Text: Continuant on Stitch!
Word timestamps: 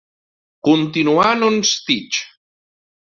Continuant 0.67 1.43
on 1.49 1.61
Stitch! 1.61 2.25